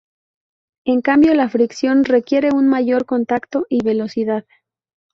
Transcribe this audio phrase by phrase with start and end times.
[0.83, 4.45] En cambio la fricción requiere un mayor contacto y velocidad.